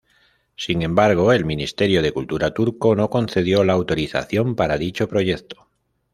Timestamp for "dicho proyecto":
4.79-5.69